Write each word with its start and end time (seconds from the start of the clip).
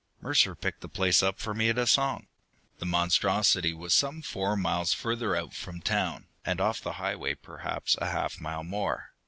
Mercer 0.19 0.55
picked 0.55 0.81
the 0.81 0.89
place 0.89 1.21
up 1.21 1.37
for 1.37 1.53
me 1.53 1.69
at 1.69 1.77
a 1.77 1.85
song. 1.85 2.25
The 2.79 2.87
Monstrosity 2.87 3.71
was 3.75 3.93
some 3.93 4.23
four 4.23 4.57
miles 4.57 4.93
further 4.93 5.35
out 5.35 5.53
from 5.53 5.79
town, 5.79 6.25
and 6.43 6.59
off 6.59 6.81
the 6.81 6.93
highway 6.93 7.35
perhaps 7.35 7.95
a 8.01 8.09
half 8.09 8.41
mile 8.41 8.63
more. 8.63 9.11